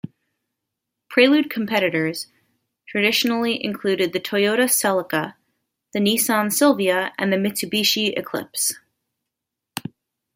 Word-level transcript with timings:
Prelude 1.11 1.47
competitors 1.51 2.25
traditionally 2.87 3.63
included 3.63 4.13
the 4.13 4.19
Toyota 4.19 4.63
Celica, 4.63 5.35
the 5.93 5.99
Nissan 5.99 6.51
Silvia 6.51 7.13
and 7.19 7.31
the 7.31 7.37
Mitsubishi 7.37 8.17
Eclipse. 8.17 8.73